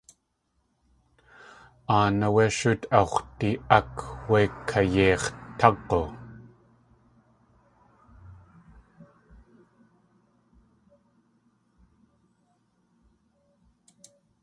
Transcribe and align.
Aan 1.95 2.15
áwé 2.27 2.43
shóot 2.57 2.81
ax̲wdi.ák 2.99 3.93
wé 4.29 4.41
kayeix̲tág̲u. 4.69 6.01